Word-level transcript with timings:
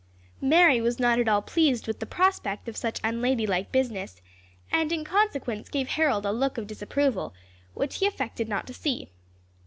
Mary 0.41 0.81
was 0.81 0.97
not 0.99 1.19
at 1.19 1.27
all 1.27 1.43
pleased 1.43 1.85
with 1.85 1.99
the 1.99 2.07
prospect 2.07 2.67
of 2.67 2.75
such 2.75 2.99
unladylike 3.03 3.71
business, 3.71 4.19
and 4.71 4.91
in 4.91 5.03
consequence 5.03 5.69
gave 5.69 5.89
Harold 5.89 6.25
a 6.25 6.31
look 6.31 6.57
of 6.57 6.65
disapproval, 6.65 7.35
which 7.75 7.97
he 7.99 8.07
affected 8.07 8.49
not 8.49 8.65
to 8.65 8.73
see. 8.73 9.11